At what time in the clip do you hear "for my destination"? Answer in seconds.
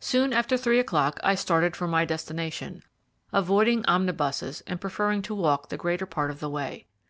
1.76-2.82